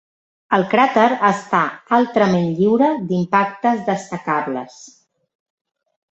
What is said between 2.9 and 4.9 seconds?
d'impactes destacables.